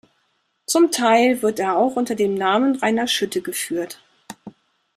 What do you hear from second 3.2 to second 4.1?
geführt.